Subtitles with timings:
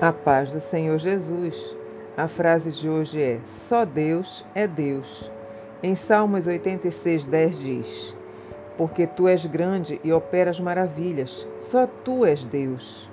[0.00, 1.76] A paz do Senhor Jesus.
[2.16, 5.30] A frase de hoje é: Só Deus é Deus.
[5.82, 8.16] Em Salmos 86, 10 diz:
[8.78, 13.10] Porque tu és grande e operas maravilhas, só tu és Deus.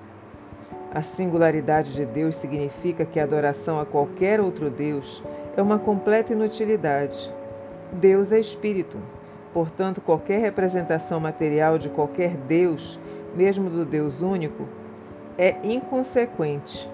[0.95, 5.21] A singularidade de Deus significa que a adoração a qualquer outro Deus
[5.57, 7.29] é uma completa inutilidade.
[7.91, 8.97] Deus é espírito,
[9.53, 12.97] portanto, qualquer representação material de qualquer Deus,
[13.35, 14.65] mesmo do Deus único,
[15.37, 16.89] é inconsequente,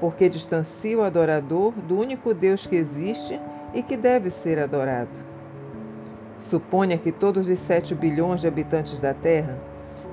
[0.00, 3.40] porque distancia o adorador do único Deus que existe
[3.74, 5.10] e que deve ser adorado.
[6.38, 9.58] Suponha que todos os 7 bilhões de habitantes da Terra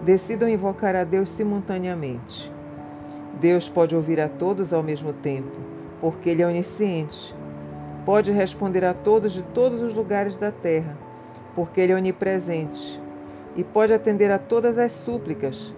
[0.03, 2.52] decidam invocar a Deus simultaneamente.
[3.40, 5.52] Deus pode ouvir a todos ao mesmo tempo,
[6.02, 7.35] porque Ele é onisciente.
[8.05, 10.98] Pode responder a todos de todos os lugares da terra,
[11.55, 13.02] porque Ele é onipresente.
[13.55, 15.73] E pode atender a todas as súplicas,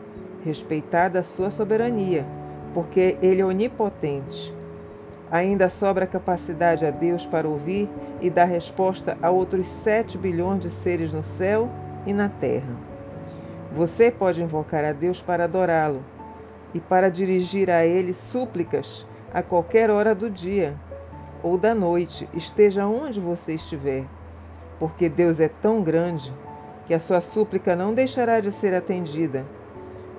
[0.47, 2.25] respeitada a sua soberania,
[2.73, 4.53] porque ele é onipotente.
[5.29, 7.89] Ainda sobra capacidade a Deus para ouvir
[8.21, 11.69] e dar resposta a outros 7 bilhões de seres no céu
[12.05, 12.73] e na terra.
[13.75, 16.01] Você pode invocar a Deus para adorá-lo
[16.73, 20.73] e para dirigir a ele súplicas a qualquer hora do dia
[21.43, 24.05] ou da noite, esteja onde você estiver,
[24.79, 26.33] porque Deus é tão grande
[26.85, 29.45] que a sua súplica não deixará de ser atendida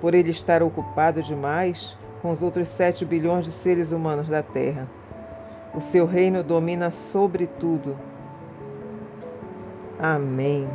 [0.00, 4.88] por ele estar ocupado demais com os outros sete bilhões de seres humanos da Terra.
[5.74, 7.96] O seu reino domina sobre tudo.
[9.98, 10.68] Amém.